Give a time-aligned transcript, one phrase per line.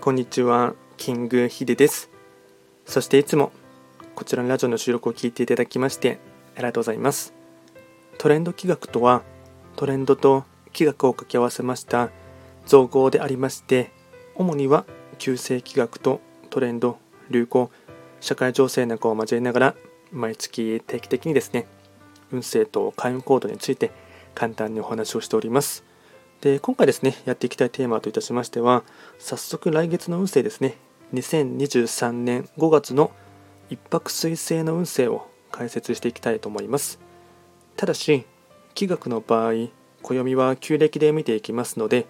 [0.00, 2.08] こんにちは、キングヒデです。
[2.86, 3.52] そしていつも
[4.14, 6.18] こちらのラジオの収録を聞いていただきまして
[6.54, 7.34] ありがとうございます。
[8.16, 9.20] トレンド企画とは
[9.76, 12.08] トレンドと企画を掛け合わせました
[12.64, 13.92] 造語でありまして
[14.36, 14.86] 主には
[15.18, 16.96] 旧世企画とトレンド、
[17.28, 17.70] 流行、
[18.22, 19.74] 社会情勢なんかを交えながら
[20.12, 21.66] 毎月定期的にですね
[22.32, 23.90] 運勢と開運行動について
[24.34, 25.89] 簡単にお話をしております。
[26.40, 28.82] で今回ですねやっていきたいテーマといたしましては
[29.18, 30.76] 早速来月の運勢ですね。
[31.12, 33.10] 2023年5月の
[33.68, 36.98] 一泊水星の運勢を解説していきたいと思います。
[37.76, 38.24] ただし
[38.74, 39.68] 気学の場合
[40.02, 42.06] 暦は旧暦で見ていきますので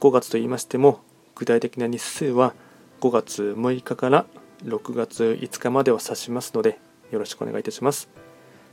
[0.00, 1.00] 5月と言いましても
[1.34, 2.54] 具体的な日数は
[3.00, 4.24] 5月6日から
[4.64, 6.78] 6月5日までを指しますので
[7.10, 8.08] よろしくお願いいたします。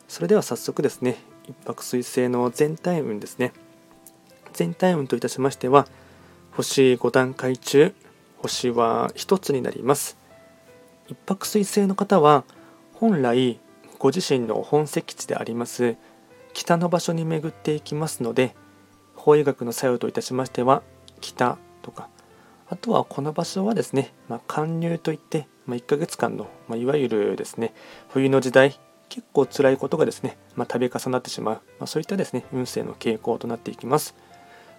[0.07, 1.17] それでは早速ですね
[1.49, 3.51] 一泊水星の全体運ですね。
[4.55, 5.87] 全体運といたしましては
[6.51, 7.93] 星5段階中
[8.37, 10.17] 星は1つになります。
[11.07, 12.43] 一泊水星の方は
[12.93, 13.59] 本来
[13.99, 15.95] ご自身の本石地であります
[16.53, 18.55] 北の場所に巡っていきますので
[19.15, 20.81] 法医学の作用といたしましては
[21.21, 22.09] 北とか
[22.67, 27.73] あとはこの場所はですね、まあ、貫入といって、まあ、1ヶ月間の、まあ、いわゆるですね
[28.09, 34.15] 冬の時代結構辛いことがですね、まあ、度重なってしまう、まあ、そういったですね運勢の傾向となっていきます。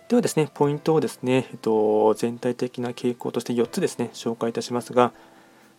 [0.08, 5.12] ではですね、ポイントをですね、えっと、全体的な傾向として4つですね、紹介いたしますが、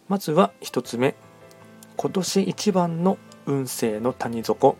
[0.09, 1.15] まずは1つ目、
[1.95, 4.75] 今年一番の運勢の谷底、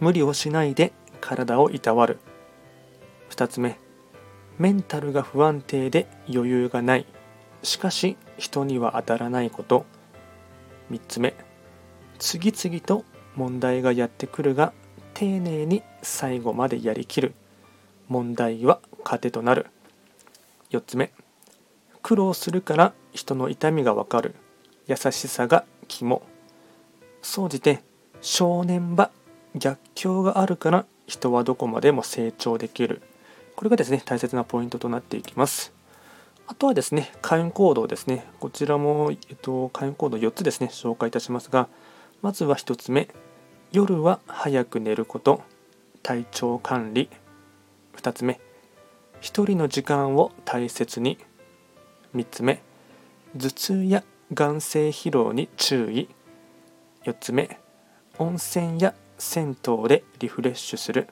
[0.00, 2.18] 無理をしないで体をいたわる。
[3.28, 3.78] 2つ目、
[4.58, 7.06] メンタルが不安定で余裕がない。
[7.62, 9.84] しかし人には当たらないこと。
[10.90, 11.34] 3つ目、
[12.18, 14.72] 次々と問題がやってくるが
[15.12, 17.34] 丁寧に最後までやりきる。
[18.08, 19.66] 問題は糧となる。
[20.70, 21.12] 4つ目。
[22.02, 24.34] 苦労するから人の痛みがわかる。
[24.86, 26.22] 優しさが肝。
[27.22, 27.82] 総じて
[28.20, 29.10] 正念場
[29.56, 33.02] 逆境があるから人はどこまでも成長できる。
[33.56, 35.72] これがですね大切なポイントとなっていきます。
[36.46, 38.24] あとはですね開運行動ですね。
[38.38, 41.68] こちらも、えっと、開運行動4つですね紹介いたしますが
[42.22, 43.08] まずは1つ目。
[43.72, 45.42] 夜は早く寝ること。
[46.02, 47.10] 体調管理。
[48.06, 48.38] 2つ目。
[49.20, 51.18] 1人の時間を大切に。
[52.14, 52.62] 3つ目。
[53.36, 56.08] 頭痛や眼性疲労に注意。
[57.04, 57.58] 4つ目。
[58.18, 61.08] 温泉や銭湯でリフレッシュする。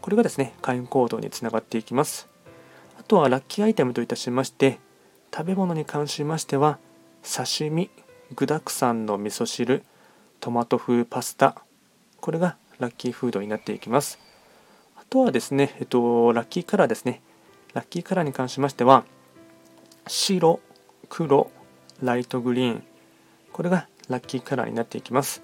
[0.00, 2.28] これがですね開運行動につながっていきます。
[3.00, 4.78] あとはラッキーアイテムといたしまして
[5.34, 6.78] 食べ物に関しましては
[7.22, 7.90] 刺身
[8.34, 9.82] 具だくさんの味噌汁
[10.38, 11.64] トマト風パスタ。
[12.20, 14.27] これがラッキーフードになっていきます。
[15.10, 17.22] とはですね、えっと、ラッキーカラーですね。
[17.74, 19.04] ラッキーカラーに関しましては、
[20.06, 20.60] 白、
[21.08, 21.50] 黒、
[22.02, 22.82] ライトグリーン。
[23.52, 25.42] これがラッキーカラーになっていきます。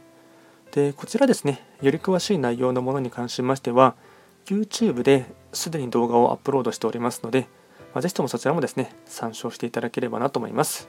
[0.72, 3.94] で、こちらですね、より詳しい内容のものに関しましては、
[4.46, 7.48] YouTube ですでに動画をアップロードしておりますので、
[7.94, 10.88] まあ、ぜひともそちらもですね、参照していただければなと思います。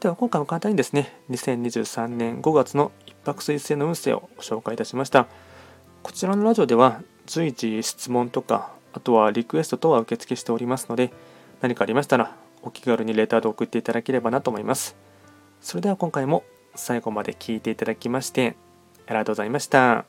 [0.00, 5.26] では今回も簡単にですね、2023年5月の一泊水星の運勢をご紹介いたしました。
[6.02, 11.12] こちらのラジオでは随時質問とか、あとはリクエスト等は受付しておりますので、
[11.60, 14.96] 何かありましたらお気軽にレターで送っていただければなと思います。
[15.60, 16.44] それでは今回も
[16.74, 18.56] 最後まで聴いていただきまして、
[19.06, 20.06] ありがとうございました。